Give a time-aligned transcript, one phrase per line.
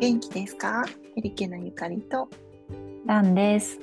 [0.00, 0.84] 元気ですか？
[1.16, 2.28] ヘリケのゆかりと
[3.04, 3.80] ランです。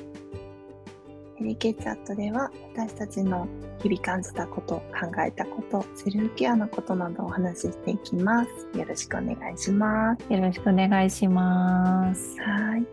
[1.36, 3.50] ヘリケチャットでは私たちの
[3.82, 8.80] 日々感じたこと、考えたこと、セルフケアのことなどをお話ししていきます。
[8.80, 10.34] よろしくお願いします。
[10.34, 12.40] よろしくお願いします。
[12.40, 12.86] はい。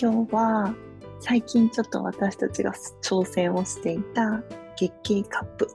[0.00, 0.72] 今日は
[1.18, 4.40] 最近ちょっと私たちが挑戦をしていた
[4.76, 5.68] 月経カップ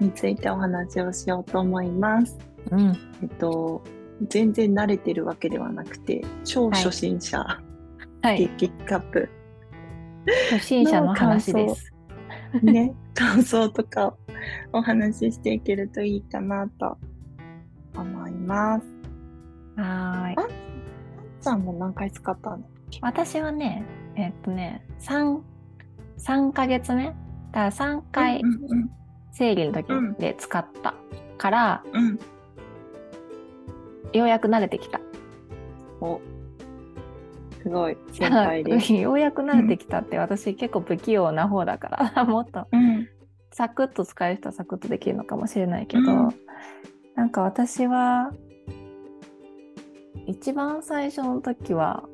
[0.00, 2.36] についてお話をしようと思います。
[2.70, 2.94] うん。
[3.22, 3.82] えっと、
[4.28, 7.38] 全然慣れてるわけではなくて、超初心者、
[8.22, 8.48] はい。
[8.56, 9.28] 月経カップ
[10.50, 11.92] 初心者の話です。
[12.62, 14.18] ね、 感想とかを
[14.72, 16.98] お話ししていけるといいかなと
[17.96, 18.86] 思います。
[19.76, 20.36] はーい。
[21.40, 22.64] さんも何回使ったの？
[23.00, 25.40] 私はね、えっとね、3、
[26.18, 27.06] 三ヶ月目？
[27.06, 27.16] だか
[27.52, 28.90] ら3回うんうん
[29.32, 30.94] 生理の時うんで使った
[31.38, 32.18] から、うん。
[34.12, 35.00] ようやく慣れてきた。
[36.00, 36.20] お
[37.62, 38.92] すごい、先輩です。
[38.94, 43.08] ようやく慣れてきたって、私結構不器用な方だから、 もっとうん。
[43.52, 46.28] サクッと使える人はサクッとできるのかもしれないけど、うん
[47.14, 48.32] なんか私は
[50.26, 52.04] 一番最初の時は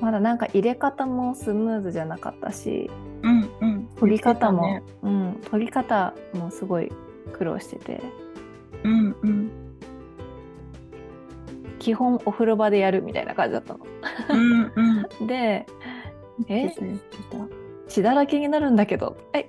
[0.00, 2.90] まだなんか入れ方もスムーズじゃなかったし
[3.22, 3.88] うんうん。
[3.96, 6.90] 取り方も、言ってうん、取り方もすごい
[7.34, 8.00] 苦労してて
[8.84, 9.49] うんうん。
[11.80, 13.80] 基本お風呂場でやるみたいな感じだったの。
[14.28, 14.72] うん
[15.18, 15.26] うん。
[15.26, 15.66] で
[16.48, 16.70] え？
[17.88, 19.16] 血だらけになるんだけど。
[19.32, 19.48] え？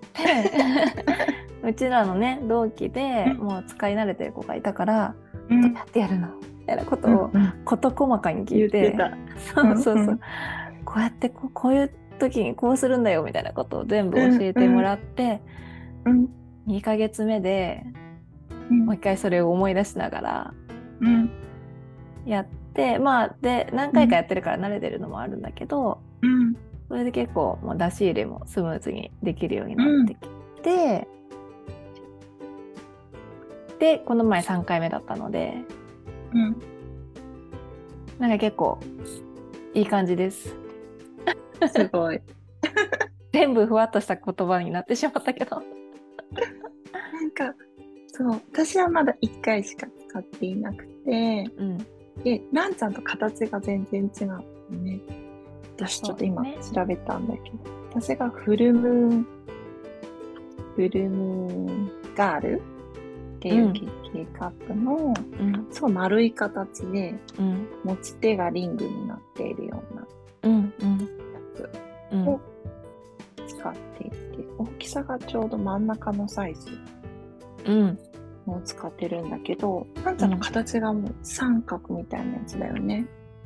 [1.64, 3.38] うちらのね同期でうん。
[3.38, 5.16] もう使い慣れてる子がいたから、
[5.50, 6.30] うんどうやってやるの
[6.60, 7.32] みたいなことを
[7.66, 8.96] 事細かに聞いて。
[9.54, 10.20] そうそうそう、
[10.86, 15.42] こうやってこうこういう時にこうするんだよみたいなことを全部教えてもらって、
[16.06, 16.30] うん。
[16.68, 17.84] 2ヶ月目で
[18.70, 18.86] うん。
[18.86, 20.54] もう一回それを思い出しながら
[21.02, 21.30] うん
[22.26, 26.56] やってまあで何回かやってるから慣れてるのもあるんだけど、うん
[26.88, 31.08] それで結構もう出し入れもスムーズにできるようになってきて、
[33.80, 35.54] でこの前3回目だったので
[36.34, 36.62] うん。
[38.20, 38.80] なんか結構
[39.74, 40.56] いい感じです。
[41.74, 42.22] すごい。
[43.34, 45.56] 全部ふわっとした言葉になってしまったけど。
[45.56, 47.56] なんか、
[48.08, 51.78] そう、私はまだ1回しか使っていなくて、うん、
[52.24, 54.38] で、ランちゃんと形が全然違うの
[54.84, 55.00] ね。
[55.78, 57.58] 私ちょっと今調べたんだけど、
[57.90, 59.28] 私がフルムーン、
[60.76, 62.62] フルムーンガール
[63.38, 70.08] っていう月経カップの、うん、そう丸い形でうん、持ち手がリングになっているようなや
[71.56, 71.70] つ。
[72.12, 72.40] うんお
[73.48, 74.18] 使っていて、
[74.58, 76.70] 大きさがちょうど真ん中のサイズ。
[77.66, 78.00] うん、
[78.48, 83.06] を使ってるんだけど、ランちゃんの形がもう三角みたいなやつだよね。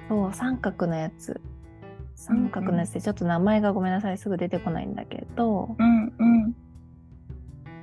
[0.09, 1.39] そう、三角のやつ。
[2.15, 6.55] 三角のやつでちょっと名前がごめんなさい、すぐ出てこないんだけど、うんうん。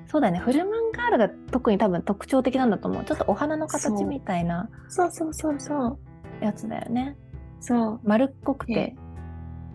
[0.06, 3.04] そうだね、フルムーンガールが特に多分特徴的なんだと思う。
[3.04, 5.98] ちょっとお花の形みたいなそうそうそうそう。
[6.40, 7.16] やつだよね。
[7.60, 8.00] そう。
[8.04, 8.96] 丸っこくて。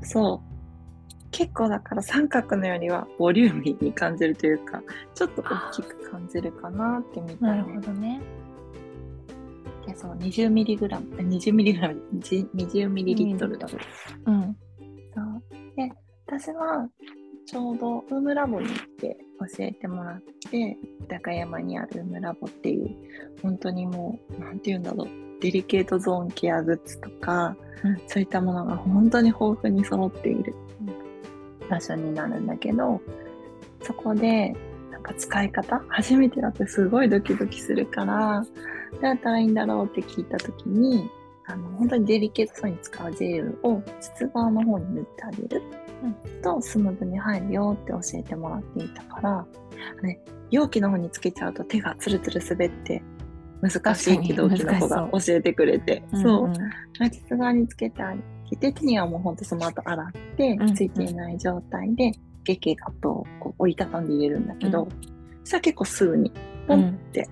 [0.02, 0.47] そう。
[1.32, 4.82] 結構だから三角のよりはボリューミーに感じるというか、
[5.14, 7.82] ちょっと大きく感じるかなって見たなるねほ。
[7.82, 8.22] どね。
[9.86, 13.68] でそう、20ミリグラム、20ミリグラム、20ミリリットルだ。
[13.68, 13.80] そう。
[14.26, 14.54] うん、
[15.76, 15.92] で、
[16.26, 16.90] 私は
[17.46, 19.18] ちょうどウームラボに行って
[19.56, 20.22] 教えてもらっ
[20.52, 20.78] て、
[21.08, 22.96] 高山にあるウームラボっていう、
[23.42, 25.08] 本当にもう、なんて言うんだろう、
[25.40, 27.68] デリケートゾーンケアグッズとか、うん
[28.08, 30.56] そういったものが本当に豊富に揃っている
[31.70, 33.02] 場所になるんだけど、
[33.82, 34.56] そこで、
[34.92, 38.44] なんか使い方初めてだってすごいドキドキするから、
[38.94, 41.10] どうやったらいいんだろうって聞いたときに、
[41.46, 45.62] あの、本当にデリケートそうに使うジェルを膣側の方に塗ってあげる、
[46.42, 49.46] とスムーズに入るよって教えてもらっていたから、
[50.02, 50.20] ね、
[50.52, 53.02] 容器の方につけちゃうと手がツルツル滑って
[53.62, 56.48] 難しいって同期の子が教えてくれて、そう。
[56.50, 56.54] ん
[57.00, 58.14] 膣側につけてあ
[58.50, 62.12] げて、手にはもうほんとその後洗ってん、ついていない状態で、
[62.44, 64.90] 月経カップをこう折りたたんで入れるんだけど、うん。
[65.44, 66.32] そしたら結構すぐに
[66.68, 67.28] ポンって。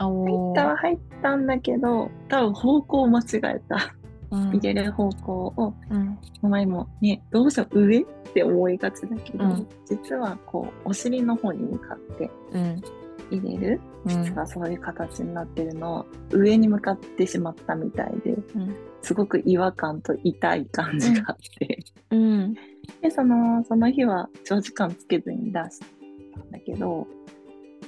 [0.00, 3.94] うん、入おったは入ったんだけど、多分方向を間違えた。
[4.30, 4.48] うん。
[4.48, 6.18] 入れる方向を、うん。
[6.50, 8.04] 前もね、どうしても上っ
[8.34, 9.66] て思いがちだけど、うん。
[9.86, 12.82] 実はこう、お尻の方に向かってうん
[13.30, 13.80] 入れる？
[14.04, 14.24] うん。
[14.24, 16.00] 膣がそういう形になってるの。
[16.00, 21.78] を上に向かってしまったみたいで、うんすごく違和感と痛い感じがあって、
[22.10, 22.54] うん。
[23.00, 25.78] で、その、その日は長時間つけずに出し
[26.34, 27.06] たんだけど、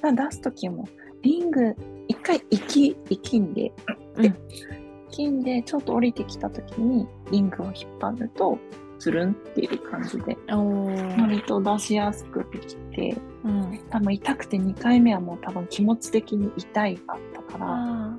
[0.00, 0.86] まあ出す時も、
[1.22, 1.74] リング、
[2.06, 3.72] 一回息、息んで、
[4.16, 4.34] うん。
[5.10, 8.58] 筋でちょっと降りてきた時にリングを引っ張ると
[8.98, 18.18] つるんっていう感じで割と出しやすくできて、うん、多分痛くて2回目はもう多分気持ち的に痛いがあったから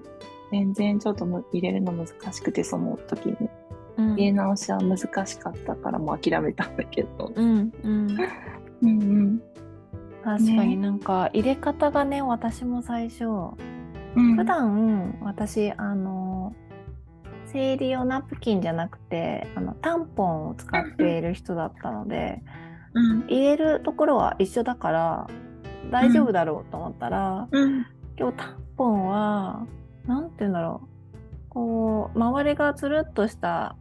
[0.51, 3.49] 全然ちょっと入れるの難しくてその時に、
[3.97, 7.31] うん、入れ直しは難しかったからもう諦めたんだけど。
[7.35, 8.17] うん、うん、
[8.81, 9.41] うんうん。
[10.23, 16.28] 確かになんか入れ方がね私も最初、うん、普段私あの
[17.51, 22.41] 生理用ナプキンじゃなくてあのタンポンを使っている人だったので、
[22.93, 25.27] うん、入れるところは一緒だから
[25.91, 27.85] 大丈夫だろうと思ったら、うん、
[28.17, 29.65] 今日タンポンは
[30.05, 30.89] 何て言うんだろう。
[31.49, 33.75] こう周りがつるっとした、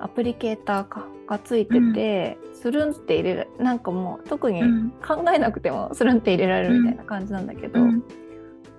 [0.00, 3.48] アプリケーターかがついてて、うん、スルンって入れる。
[3.58, 4.62] なんかもう特に
[5.06, 8.02] 考えなくてもスルンって入れられるみたいな感じなんだけど、うん、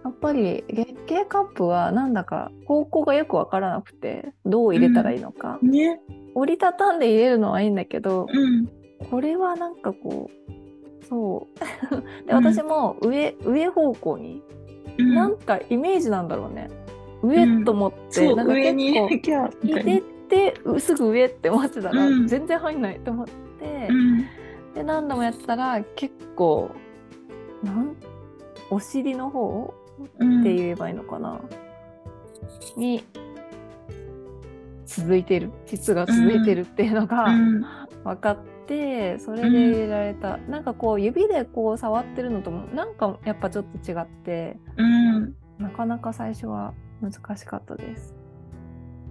[0.03, 5.71] やっぱり月経カップはなんだか方向がよく分からなくてどう入れたらいいのか、うん。
[5.71, 5.99] ね、
[6.35, 8.27] 折りたたんで入れるのはいいんだけど、
[9.09, 11.59] これはなんかこうそう。
[12.27, 14.41] で私も上上方向に、
[14.97, 16.69] なんかイメージなんだろうね。
[17.23, 19.09] 上と思って、なんか結構
[19.63, 23.89] 入れて すぐ上って思ってたら、全然入んないと思って、
[24.75, 26.69] で何度もやってたら結構
[27.63, 27.95] なん
[28.69, 29.73] お尻の方
[30.03, 31.39] って言えばいいのかな、
[32.75, 33.03] に
[34.85, 35.51] 続いてる。
[35.65, 37.27] 膣が続いてるっていうのが
[38.03, 44.57] 分かって、それで入れられた、なんかこう指でこう触ってるのともなんかやっぱちょっと違って、
[45.57, 48.15] なかなか最初は難しかったです。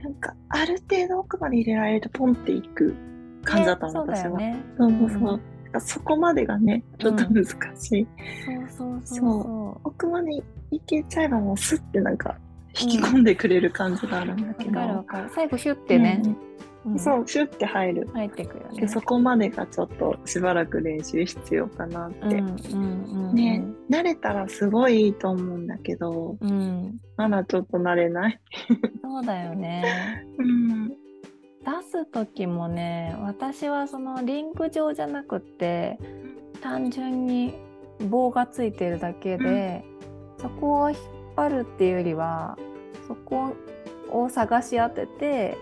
[0.03, 2.95] なんかある程度奥まで入れられるとポンっていく
[3.43, 4.39] 感じだったの、私は。
[4.39, 5.41] ね、そうそうそう。
[5.75, 7.45] うん、そこまでがねちょっと難
[7.77, 8.03] しい。
[8.03, 9.19] うん、そうそう。
[9.19, 9.89] そう。
[9.89, 12.37] 奥までいけちゃえばもうスッてなんか
[12.79, 14.79] 引き込んでくれる感じがあるんだけど。
[14.79, 15.31] わ、うん、かるかる。
[15.35, 16.23] 最後シュッてね。
[16.99, 18.09] そうシュッて入る。
[18.13, 28.41] 入ってくよ、ね、でそこまでがちょっとしばらく練習必要かなって、ね慣れたらすごいいいと思うんだけど、うん、まだちょっと慣れない。
[29.03, 30.95] そうだよね、 うん、出
[31.91, 35.99] す時もね私はそのリンク上じゃなくて
[36.61, 37.55] 単純に
[38.09, 39.96] 棒がついてるだけで、うん、
[40.47, 40.99] そこを引っ
[41.35, 42.57] 張るっていうよりは
[43.09, 43.57] そこ
[44.13, 45.59] を探し当てて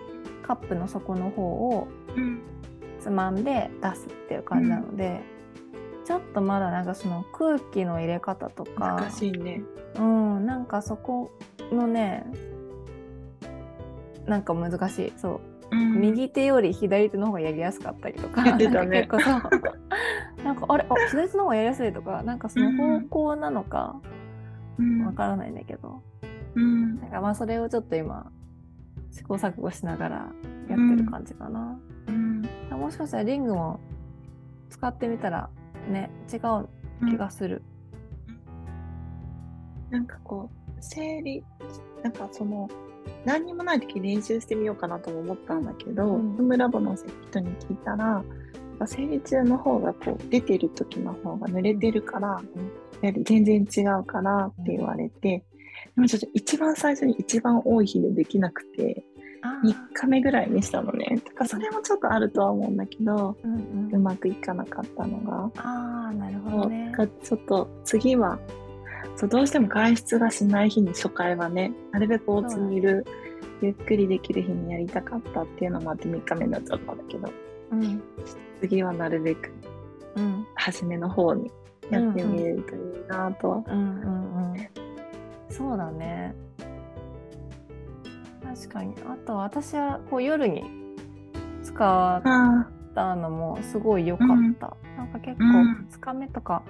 [0.46, 1.88] カップの底の方を
[3.00, 5.22] つまんで出すっていう感じなので、
[6.00, 9.62] うん、ちょっとまだなんかその空気の入れ方とか難しいね。
[9.96, 11.30] うんなんかそこ
[11.72, 12.26] のね
[14.26, 15.12] なんか難しい。
[15.16, 15.40] そ
[15.72, 19.42] う、うん、右手より左手の方がやりやすかったりとか、ね、なんか結構そう。
[20.44, 20.86] なんかあれ？
[20.90, 23.96] あ左手の方がやりやすいとかなんかその方向なのか
[25.04, 26.02] わからないんだけど、
[26.54, 28.30] うん、なんかまあそれをちょっと今
[29.10, 30.16] 試行錯誤しながら
[30.68, 31.78] やってる感じかな、
[32.08, 33.80] うん、もしかしたらリングも
[34.70, 35.50] 使ってみたら
[35.88, 36.68] ね違う
[37.08, 37.62] 気がする、
[39.88, 41.44] うん、なんかこう生理
[42.02, 42.68] なんかその
[43.24, 48.24] 何にもない時練習してみようかなとも思ったんだけど、うん、ムラボの人に聞いたら
[48.86, 52.42] 生理中の方がこう出てる時の方が濡れてるから、
[53.02, 55.44] うん、全然違うからって言われて、
[55.94, 59.04] でもちょっと一番最初に一番多い日でできなくて、
[59.62, 61.20] 3日目ぐらいにしたのね。
[61.24, 65.50] だからそれもちょっとあるとは思うんだけど、うん、うん、うまくいかなかったのが。
[65.62, 66.92] ああ、なるほどね。
[67.22, 68.38] ちょっと次は
[69.16, 73.04] そうどうしても外出がしない日に初回はねなるべくお家にいる、
[73.62, 77.28] ゆっくりできる日にやりたかったっていうのもあって3日目になっちゃったんだけど、
[77.70, 78.02] うん、
[78.60, 79.52] 次はなるべく、
[80.16, 81.50] うん、初めの方に
[81.90, 83.64] やってみるといいなとは。
[83.66, 84.84] うんうんうん
[85.50, 86.34] そうだね。
[88.42, 88.94] 確かに。
[89.06, 90.64] あと私はこう夜に
[91.62, 92.22] 使っ
[92.94, 96.64] たのもすごい良かった、うん、なんか結構2日目とか、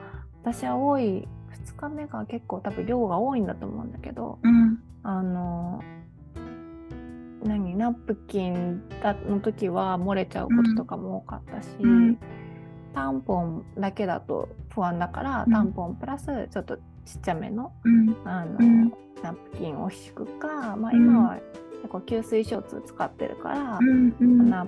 [0.45, 1.27] うん、私は多い
[1.67, 5.83] 2日目が結構多分量が多いんだと思うんだけど、うん、あの
[7.45, 11.69] 何ナプキンだの時は漏れちゃうこととかも多かったし、
[12.95, 16.81] タンポンだけだと不安だから、タンポンプラスちょっとち
[17.19, 17.73] っちゃめの,、
[18.25, 18.59] あの
[19.23, 21.39] ナプキンを敷くか、まあ、今は
[21.83, 23.81] 結構吸水ショーツ使ってるから、
[24.21, 24.67] な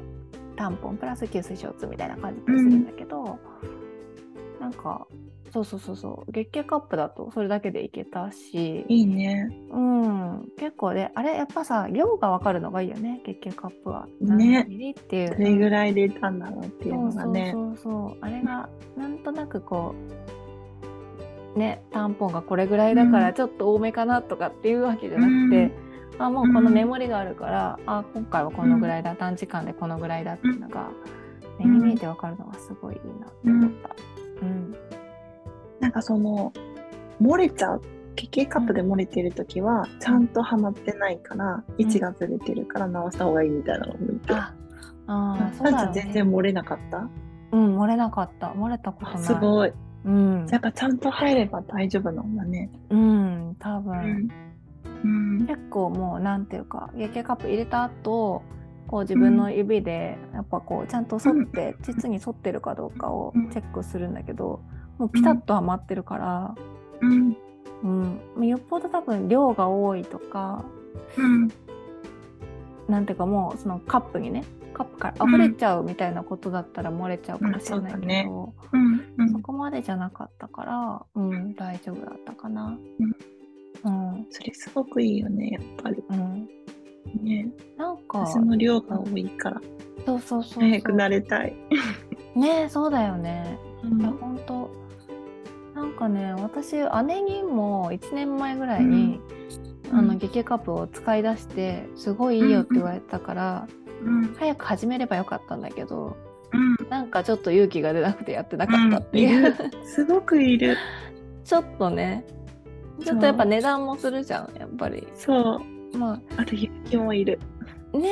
[0.57, 3.39] タンポンプラス吸水ショーツみたいな感じでするんだけど、
[4.61, 5.07] なんか
[5.57, 6.33] そうそうそうそう。
[6.33, 8.85] 月経カップだとそれだけでいけたし。
[8.89, 9.49] いいね。
[9.71, 10.49] うん。
[10.59, 13.23] 結構であれやっぱさ量が分かるのがいいよね。
[13.25, 14.07] 月経カップは。
[14.21, 14.63] ね。
[14.93, 15.31] っていう。
[15.31, 17.51] どれぐらい入れたんだろうっていうのがね。
[17.53, 19.95] そうそうそうあれがなんとなくこ
[21.55, 25.73] うねタンポンがこれぐらいだからちょっと多めかなとかっていうわけじゃなくて、
[26.19, 30.91] あもうこのメモリがあるから、うん、あ今回はこのぐらいだ、短時間でこのぐらいだっていうのが、
[31.59, 33.97] 目に見えて分かるのがすごいいいなって思った。
[34.43, 34.77] うん、うん、
[35.81, 36.53] なんかその
[37.21, 37.83] 漏れちゃう
[38.15, 44.53] ケケカップで漏れてる時はちゃんとはまってないから、位置がずれてるから直した方がいいみたいなのを見て、あ
[45.07, 47.09] あそうだ、ね、全然漏れなかった？
[47.53, 48.49] うん漏れなかった。
[48.49, 49.23] 漏れたことない。
[49.23, 49.73] すごい、
[50.05, 52.71] うん、やっぱちゃんと入れば大丈夫なんだね。
[52.91, 54.29] うん多分、
[55.05, 58.43] うん、結構もうなんていうか月経カップ入れた後
[58.89, 64.61] こう自分の指でやっぱこうちゃんと沿って、膣に沿ってるかどうかをチェックするんだけど
[64.99, 66.55] もうピタッとはまってるから、
[67.01, 67.37] うん。
[68.37, 70.65] うん、よっぽど多分量が多いとか、
[71.17, 71.49] うん、
[72.89, 78.27] なんていうかもうそのカップにねカップから溢れちゃうみたいなことだったら漏れちゃうかもしれないけど、うんね。
[79.19, 82.79] うん、そこまでじゃなかったから、うん、大丈夫だったかな。
[83.85, 86.03] うん、それすごくいいよねやっぱり。
[86.11, 86.49] うん。
[87.23, 89.61] ね、なんか私の量が多いから、
[90.05, 91.55] そうそうそう早くなれたい。
[92.35, 93.59] ねそうだよね。
[93.85, 94.86] うん、いや本当
[95.97, 96.77] かね私
[97.07, 99.21] 姉にも1年前ぐらいに、
[99.91, 103.69] うん、あの激カップを使い出してすごいいいよって言われたから、
[104.03, 106.17] うん、早く始めればよかったんだけど、
[106.53, 110.77] うん、なんかちょっと勇気が出なくてやってなかったっていう、すごくいる。
[111.45, 112.25] ちょっとね。
[113.05, 115.07] ちょっとやっぱ値段もするじゃんやっぱり。
[115.15, 115.61] そ
[115.95, 115.99] う。
[115.99, 116.43] まあ。
[116.43, 117.39] あと勇気もいる。
[117.93, 118.11] ね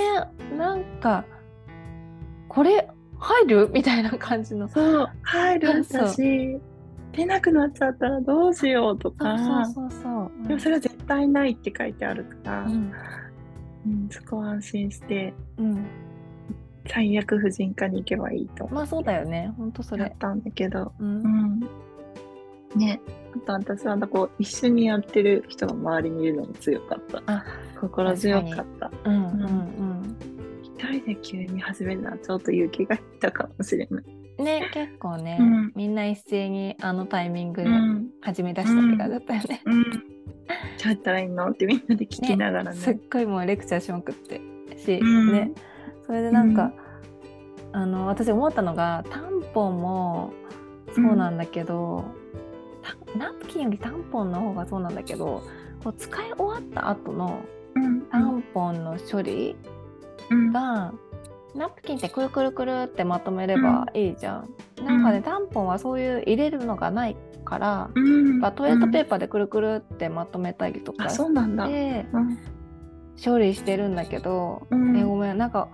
[0.57, 1.25] なんか
[2.49, 2.89] これ
[3.19, 3.71] 入る？
[3.73, 4.69] みたいな感じの。
[4.69, 6.61] そう入る私
[7.17, 9.39] 出なくなっちゃったらどうしようとか。
[9.39, 10.41] そうそうそう、う。
[10.41, 12.93] ん、でもそれは絶対ないって書いてあるから、うん、
[13.87, 15.87] うん、そこは安心して、うん、
[16.87, 18.69] 最悪婦人科に行けばいいと。
[18.69, 19.53] まあそうだよね。
[19.57, 20.05] 本当それ。
[20.05, 21.61] やったんだけど、うん、うん、
[22.77, 23.01] ね。
[23.35, 27.45] あと私はこう一緒にやってる人が周りにいるのも強かった。
[27.81, 28.91] 心強かった。
[29.05, 29.23] うんうん。
[29.23, 30.17] うん。
[30.63, 34.05] 一人で急に始めるのはちょっと勇気がいったかもしれない
[34.39, 37.71] ね結構ね、うん、みんな一斉にあのタイミングで
[38.21, 39.63] 始め出したって感じだったよね。
[39.65, 39.99] うん、うん、ど
[40.87, 42.71] うやったらいいのってみんなで聞きながらね。
[42.71, 44.41] ねすっごいもうレクチャーしまくって
[44.77, 45.53] し、ね。
[46.07, 46.73] それでなんか、
[47.73, 50.33] あの私思ったのがタンポンも
[50.95, 52.05] そうなんだけど、
[53.17, 55.43] ナプキンよりタンポンの方がそうなんだけど
[55.83, 57.41] こう使い終わった後の
[58.11, 59.57] タンポンの処理
[60.53, 60.93] が、
[61.55, 64.49] ナプキンってくるくるくるってまとめればいいじゃん。
[64.79, 71.23] うん、なんかね、タンポンはそういう入れるのがないから、うん、トイレットペーパーでくるくるってまとめたりとかして、
[72.13, 72.39] うん、
[73.25, 75.69] 処理してるんだけど、えごめんなんか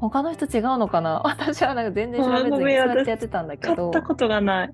[0.00, 1.20] 他の人違うのかな？
[1.26, 3.90] 私はなんか全然調べずにそうやってやってたんだけど。
[3.90, 4.72] 買ったことがない。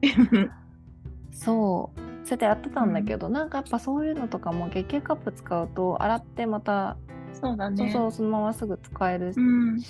[1.32, 2.00] そう。
[2.26, 6.96] そうやってやってたんだけど、なんかやっぱそういうのとかも月経カップ使うと洗ってまた
[7.34, 7.76] そうだね。
[7.76, 9.82] そうそうそのまますぐ使えるし、うん、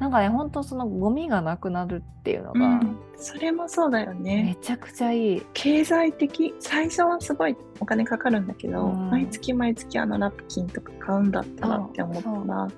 [0.00, 4.56] なんかね本当そのゴミがなくなるっていうのが、うん、それもそうだよね。
[4.58, 5.42] めちゃくちゃいい。
[5.54, 12.68] 経済的最初はすごいお金かかるんだけど、うん、毎月毎月あのナプキンとか買うんだったらって思ったら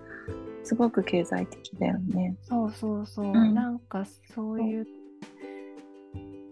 [0.64, 2.36] すごく経済的だよね。
[2.42, 4.86] そうそうそう、うん、なんかそういう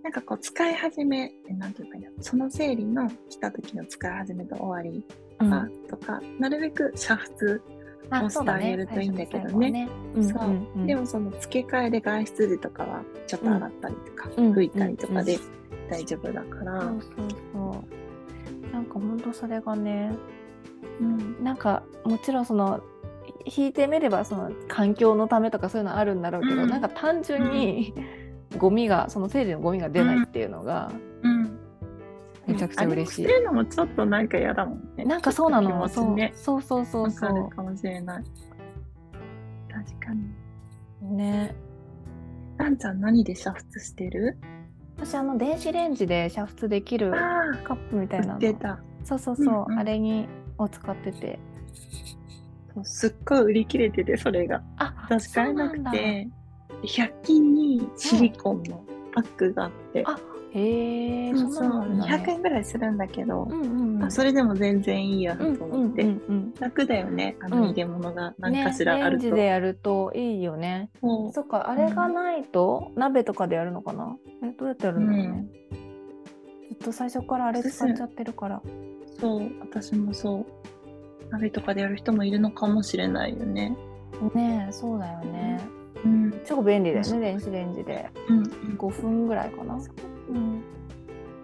[0.02, 5.04] なんかこう使い始めなんていうかその生理の来た時の使い始めと終わり
[5.38, 7.60] かとか、うん、なるべく煮沸
[8.24, 9.88] をしてあげるといいんだけどね。
[10.14, 10.38] そ
[10.82, 10.86] う。
[10.86, 15.38] でもその付け替えで外出時とかはちょっと洗ったりとか、うん、拭いたりとかで
[15.90, 16.80] 大丈夫だから。
[16.80, 17.84] そうそうそ
[18.70, 18.72] う。
[18.72, 20.12] なんか本当それがね、
[21.00, 22.80] うん、なんかもちろんその
[23.44, 27.94] 引いてみればその環境のためとかそういうのあるんだろうけど、うん、なんか単純に、
[28.56, 30.90] ゴミがその生理のゴミが出ないっていうのが、
[32.58, 33.22] ちゃくちゃ嬉しい。
[33.22, 35.04] 捨てるのもちょっとなんか嫌だもんね。
[35.04, 37.50] なんかそうなの、そうそうそうそうそう。
[37.50, 38.24] かもしれない。
[39.70, 40.12] 確か
[41.02, 41.16] に。
[41.16, 41.54] ね。
[42.56, 44.36] なちゃん何で煮沸してる？
[44.96, 48.38] 私あの電子レンジで煮沸できるカップみたいな。
[49.04, 51.38] そうそうそう、うんうん、あれにを使ってて。
[52.82, 54.62] すっごい売り切れててそれが。
[54.76, 56.28] あ私買えなくて
[56.82, 58.84] 100均にシリコンの
[59.14, 60.02] パックがあって。
[60.04, 60.18] あ
[60.50, 63.66] へえ、そうそう、200円ぐらいするんだけど、うんう
[63.98, 71.28] んうん、それでも全然いいやと思って、うんうんうん、楽だよねあの入れ物が何かしらあると、ね、レンジでやるといいよね、う。
[71.28, 74.16] ん、そっかあれがないと、鍋とかでやるのかな？
[74.42, 75.46] えどうやってやるんだろうね、
[76.68, 78.62] ずっと最初からあれ使っちゃってるから。
[79.20, 79.50] そう。
[79.60, 80.46] 私もそう。
[81.30, 83.76] 鍋とかでやる人もいるのかもしれないよね。
[84.34, 85.60] ねそうだよね、
[86.04, 88.42] うん、超便利だよね電子レンジで、うん、
[88.78, 90.62] 5分ぐらいかな、うん、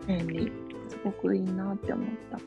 [0.07, 0.53] 便利。
[0.89, 2.39] すごくいいなって思った。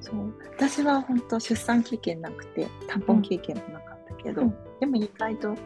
[0.00, 0.34] そう。
[0.56, 5.56] 私は本当出産経験なくてタンポン経験もなかったけど、うん、でも意外と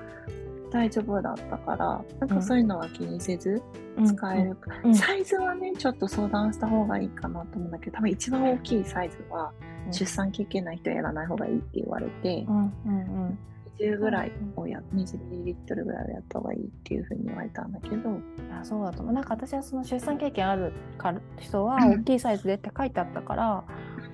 [0.71, 3.63] 大丈夫だったからなんかそういうのは気にせず
[4.05, 9.53] 使える、うん、サイズはねちょっと相談した方がいいかなと思うんだけど多分一番大きいサイズは
[9.91, 12.57] 出産経験ない人はやらない方がいいって言われて、うん。
[12.57, 12.73] うん。
[12.87, 12.93] う
[13.31, 13.39] ん
[13.79, 17.95] 20ぐらいをや、20ミリリットルぐらいをやった方がいいっていうふうに言われたんだけど。
[17.97, 18.13] い
[18.51, 19.15] やそうだと思う。
[19.15, 20.73] なんか私はその出産経験ある
[21.39, 23.65] 人は大きいサイズでって書いてあったから、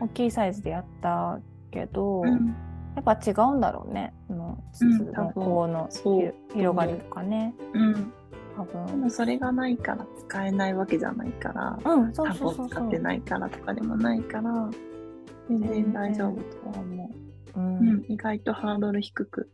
[0.01, 1.41] 大きいサイズでやった
[1.71, 2.55] けど、うん、
[2.97, 4.13] やっぱ違うんだろうね。
[4.29, 5.89] の筒のこの
[6.53, 7.55] 広がりとかね。
[7.73, 8.13] うん
[8.57, 14.71] 多分でもそれがないから使えないわけじゃないから、うん、そうそうそう使ってないからとかでもないから
[15.49, 17.32] 全然大丈夫とは思う。
[17.57, 19.51] うん、うん、意外とハードル低く。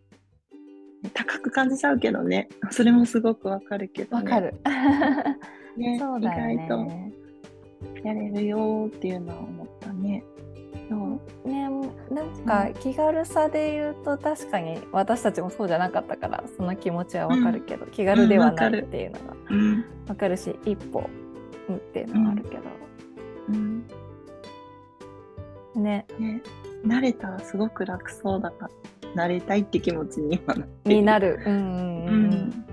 [1.14, 2.48] 高く感じちゃうけどね。
[2.70, 4.54] それもすごくわかるけどわ、ね、かる、
[5.76, 10.24] ね、 そうだね、意外とやれるよっていうのは思ったね。
[10.88, 10.96] そ
[11.44, 11.48] う？
[11.48, 11.68] ね
[12.10, 19.26] なんか気軽さで言うと確かに私たちもそうじゃなかったからその気持ちはわかるけど、うん、気軽ではないっていうのが
[20.08, 20.36] わかる。
[20.36, 21.08] し、一歩
[21.72, 22.62] っていうのはあるけど、
[23.50, 23.86] うん、
[25.76, 26.06] ね。
[26.18, 26.42] ね
[26.84, 28.68] 慣れたらすごく楽そうだか
[29.14, 31.40] ら慣れたいって気持ちに今なってになる。
[31.44, 32.64] うんうんうん、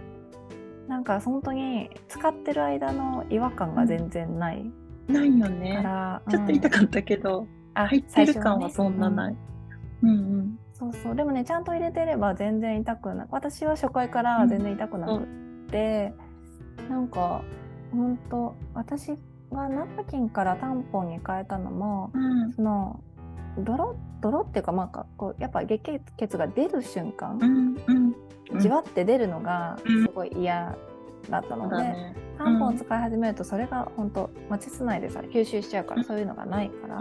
[0.87, 4.65] なんか本当に使ってる間の違和感が全然ない。
[5.07, 5.83] ないよね。
[6.29, 9.35] ちょっと痛かったけど、入ってる感はそんなない。
[10.03, 10.59] うん、うんうん。
[10.73, 11.15] そうそう。
[11.15, 15.25] でもねちゃんと入れてれば全然痛くない私は初回から全然痛くなくっ
[15.71, 16.13] て、
[16.79, 17.43] うん、なんか
[17.91, 19.11] 本当私
[19.51, 22.99] がナプキンからタンポンに変えたのも、うん、その
[23.57, 27.75] 泥泥っていうかまあこうやっぱ月血が出る瞬間、うん
[28.51, 30.75] うん、じわって出るのがすごい嫌
[31.29, 36.99] だったので、ね、タンポン使い始めるとそれが本当、まあ、膣内でさ吸収しちゃうからそういうのがないから、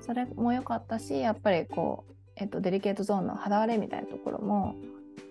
[0.00, 4.74] それも良かったしやっぱりこう、えっと、デリケートゾーンの肌荒れみたいなところも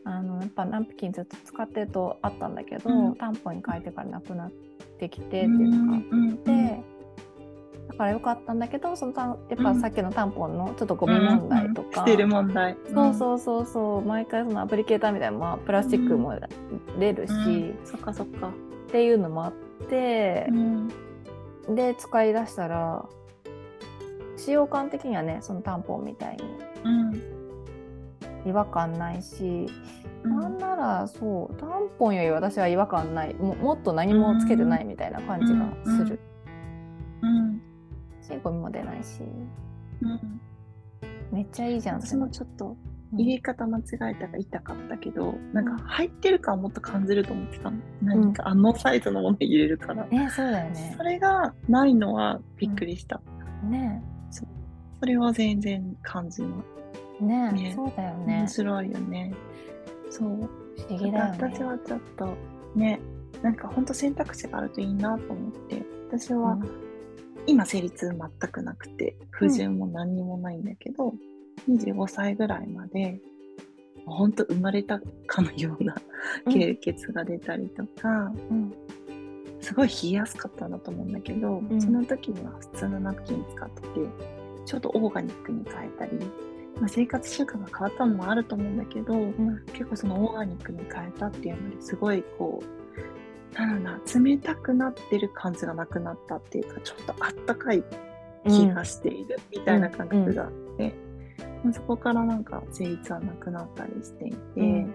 [0.03, 4.51] あのやっぱナプキンずっと使ってるとあったんだけど、タンポンに変えてからなくなっ
[4.99, 6.96] てきてっていうのがあって。
[7.97, 9.13] だからよかったんだけどその
[9.49, 12.21] やっぱさっきのタンポンのちょっとゴミ問題とか、うん。
[12.21, 14.01] うん、問題、そうそうそうそう。
[14.03, 16.39] 毎回そのアプリケーターみたいな、まあ、プラスチックも
[16.99, 18.49] 出るし、うん、そっかそっか。
[18.49, 18.51] っ
[18.91, 19.53] ていうのもあっ
[19.89, 20.47] て、
[21.69, 23.03] で使い出したら
[24.36, 27.38] 使用感的にはねそのタンポンみたいに。
[28.45, 29.65] 違和感ないし、
[30.23, 33.33] うん、なんならそうタンポンより私は違和感ない。
[33.33, 36.19] ももっと何もつけてないみたいな感じがする。
[38.31, 39.21] うんしゴミも出ないし、
[40.01, 40.41] うん、
[41.31, 42.01] めっちゃいいじゃん。
[42.01, 42.75] 私もちょっと
[43.13, 45.65] 入れ方間違えたが痛かったけど、うん、なん。
[45.65, 50.93] か入ってる感もっと感じると思ってたの、うん、何かあのサイズのもの入れるから、ねそうだよね。
[50.97, 53.21] それがないのはびっくりした、
[53.63, 54.03] うん、ね。
[54.29, 54.45] そ
[54.99, 56.49] それは全然感じな
[57.21, 57.23] い。
[57.23, 57.73] ねね。
[57.75, 58.39] そうだよね。
[58.39, 59.33] 面白いよね。
[60.09, 60.29] そう。
[60.29, 61.37] 不思議だよね。
[61.39, 62.35] 私はちょっと
[62.75, 62.99] ね。
[63.41, 65.83] なんか本当選択肢があるといいなと思って。
[66.09, 66.57] 私は、
[67.47, 71.13] 今生理痛全くなくて不順も何にもないんだけど、
[71.67, 73.19] うん、25歳ぐらいまで
[74.05, 75.95] 本当生まれたかのような
[76.51, 78.73] 経血が出たりとか、うん、
[79.62, 83.88] すごい冷えやすかったんだと思うんだけど、うん、その時には普通のナプキン使ってて
[84.65, 86.12] ちょっとオーガニックに変えたり、
[86.79, 89.15] まあ、生活習慣が変わったのもあると思うんだけど、
[89.71, 92.77] 結構そのオーガニックに変えたっていうのですごいこう
[93.53, 97.83] なんだ冷たくなってる感じがなくなったっていうかちょっとあったかい
[98.45, 100.93] 気がしているみたいな感覚があって、
[101.65, 104.93] うん、そこからなんか生理はなくなったりしていて、うん、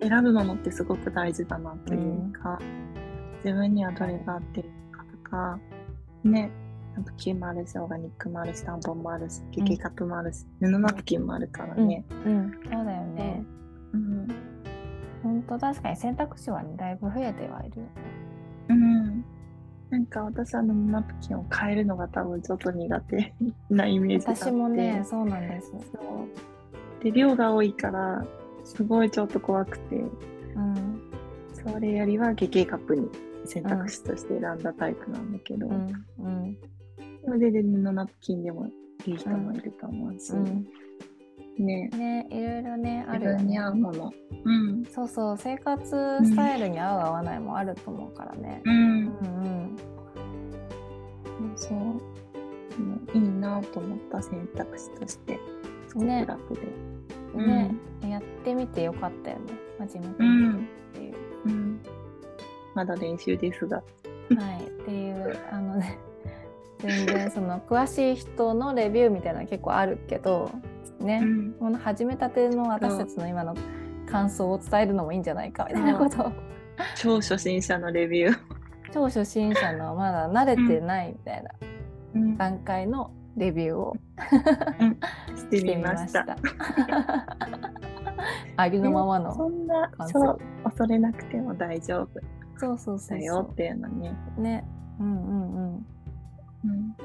[0.00, 5.58] 選ぶものってすごく大事だなというか、うん、自分にはどれが合ってるかとか
[6.24, 6.50] ね
[6.96, 12.52] ナプキンもあるしオーガニックもあるしタンポンもあるしケケカップもあるし、布ナプキンもあるからね、うん。
[12.64, 12.91] そうだよね、うん
[15.52, 17.82] 本当確かに選択肢は、ね、だいぶ増えてはいる。
[18.70, 19.24] うん。
[19.90, 23.34] なんか私はナプキンを変えるのが多分ちょっと苦手
[23.68, 25.70] なイメージ私もね、そうなんです。
[25.70, 25.76] そ
[27.00, 27.04] う。
[27.04, 28.24] で、量が多いから、
[28.64, 31.02] すごいちょっと怖くて、うん、
[31.52, 33.08] それよりは月経カップに
[33.44, 36.56] 選択肢として選んだタイプなんだけど、うん、うん、
[37.26, 38.68] それで布ナプキンでも
[39.04, 40.66] いい人もいると思うし、うん
[41.58, 43.58] ねねいろいろねあるよね。
[43.58, 44.12] 合うもの。
[44.44, 44.84] うん。
[44.86, 45.90] そうそう生活
[46.24, 48.62] スタイルに合う合わないもあると思うからね。
[48.64, 48.74] うん。
[48.74, 49.76] うん
[51.40, 51.78] うんそう。
[53.14, 55.38] いいなと思った選択肢として
[55.88, 56.60] すごく楽で。
[57.34, 60.14] ね、うん、やってみてよかったよね初めてっ
[60.92, 61.14] ていう、
[61.46, 61.80] うん、
[62.74, 63.76] まだ練習ですが。
[63.76, 63.82] は
[64.60, 65.98] いっていうあのね
[66.78, 70.50] 全然その詳しい人のレビューみたいなの結構あるけど
[71.02, 73.54] ね、うん、この始めたての私たちの今の
[74.06, 76.22] 感想を伝えるのもいいんじゃないかみたいなこと。
[76.22, 76.32] を
[76.96, 78.38] 超初心者のレビュー。
[78.92, 81.50] 超初心者のまだ慣れてないみたいな
[82.36, 83.96] 段階のレビューを、
[84.80, 84.98] うん、
[85.36, 86.36] してみました。
[88.56, 92.20] ありのままのそんなそう恐れなくても大丈夫。
[92.58, 94.64] そうそうそうだよっていうのねね。
[95.00, 95.86] うんうんうん、
[96.64, 96.96] うん、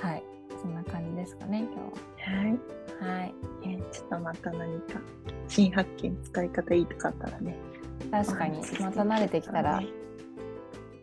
[0.00, 0.22] はい。
[0.62, 2.42] そんな感じですかね今日は。
[2.42, 2.58] はい、
[3.00, 5.00] はい、えー、ちょっとまた何か
[5.48, 7.56] 新発見使い方いいとかあったらね。
[8.10, 8.58] 確かに。
[8.80, 9.82] また慣れてきたら、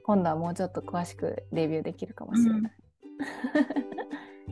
[0.04, 2.73] 今度はもうちょっと詳しくレビューできるかもしれない、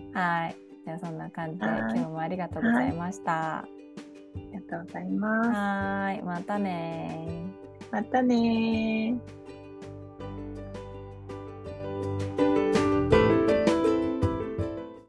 [0.06, 0.56] うん、 はい。
[0.86, 3.65] じゃあそんな感じで今日もありがとうございました、あ
[4.36, 5.49] りがとうございます。
[5.49, 6.23] はい。
[6.23, 7.28] またね
[7.91, 9.17] またね